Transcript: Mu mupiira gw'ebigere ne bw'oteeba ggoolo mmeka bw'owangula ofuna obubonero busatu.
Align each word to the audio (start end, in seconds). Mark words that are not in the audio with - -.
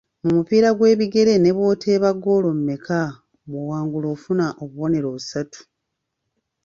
Mu 0.23 0.29
mupiira 0.35 0.69
gw'ebigere 0.77 1.33
ne 1.39 1.51
bw'oteeba 1.55 2.09
ggoolo 2.17 2.49
mmeka 2.57 3.01
bw'owangula 3.49 4.07
ofuna 4.15 4.45
obubonero 4.63 5.07
busatu. 5.15 5.61